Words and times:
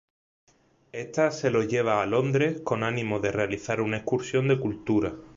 Esta 0.93 1.29
se 1.29 1.51
los 1.51 1.67
lleva 1.67 2.01
a 2.01 2.07
Londres 2.07 2.61
con 2.61 2.81
ánimo 2.83 3.19
de 3.19 3.31
realizar 3.31 3.81
una 3.81 3.97
excursión 3.97 4.47
de 4.47 4.59
cultura. 4.59 5.13